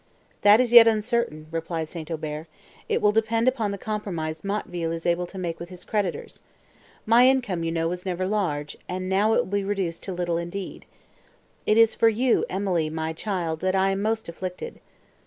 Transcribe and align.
"That 0.41 0.59
is 0.59 0.73
yet 0.73 0.87
uncertain," 0.87 1.45
replied 1.51 1.87
St. 1.87 2.09
Aubert, 2.09 2.47
"it 2.89 3.03
will 3.03 3.11
depend 3.11 3.47
upon 3.47 3.69
the 3.69 3.77
compromise 3.77 4.41
Motteville 4.43 4.91
is 4.91 5.05
able 5.05 5.27
to 5.27 5.37
make 5.37 5.59
with 5.59 5.69
his 5.69 5.83
creditors. 5.83 6.41
My 7.05 7.27
income, 7.27 7.63
you 7.63 7.71
know, 7.71 7.87
was 7.87 8.03
never 8.03 8.25
large, 8.25 8.75
and 8.89 9.07
now 9.07 9.33
it 9.33 9.41
will 9.45 9.51
be 9.57 9.63
reduced 9.63 10.01
to 10.05 10.11
little 10.11 10.39
indeed! 10.39 10.85
It 11.67 11.77
is 11.77 11.93
for 11.93 12.09
you, 12.09 12.45
Emily, 12.49 12.85
for 12.89 12.93
you, 12.93 12.95
my 12.95 13.13
child, 13.13 13.59
that 13.59 13.75
I 13.75 13.91
am 13.91 14.01
most 14.01 14.27
afflicted." 14.27 14.79